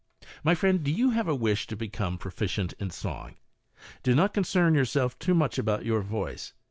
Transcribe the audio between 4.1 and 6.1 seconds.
not concern yourself too much about your